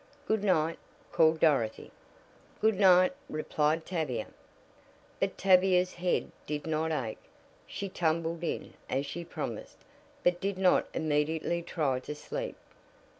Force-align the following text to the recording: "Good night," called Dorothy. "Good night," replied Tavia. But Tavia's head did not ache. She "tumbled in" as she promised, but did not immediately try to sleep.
"Good 0.27 0.43
night," 0.43 0.79
called 1.11 1.39
Dorothy. 1.39 1.91
"Good 2.59 2.79
night," 2.79 3.13
replied 3.29 3.85
Tavia. 3.85 4.25
But 5.19 5.37
Tavia's 5.37 5.93
head 5.93 6.31
did 6.47 6.65
not 6.65 6.91
ache. 6.91 7.21
She 7.67 7.87
"tumbled 7.87 8.43
in" 8.43 8.73
as 8.89 9.05
she 9.05 9.23
promised, 9.23 9.77
but 10.23 10.41
did 10.41 10.57
not 10.57 10.87
immediately 10.95 11.61
try 11.61 11.99
to 11.99 12.15
sleep. 12.15 12.57